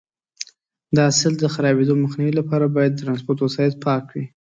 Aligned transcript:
د 0.95 0.97
حاصل 1.07 1.33
د 1.39 1.45
خرابېدو 1.53 1.93
مخنیوي 2.03 2.33
لپاره 2.39 2.65
باید 2.75 2.91
د 2.93 2.99
ټرانسپورټ 3.01 3.39
وسایط 3.41 3.73
پاک 3.85 4.05
وي. 4.13 4.25